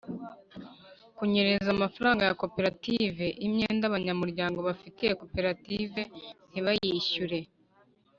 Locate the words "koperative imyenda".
2.41-3.83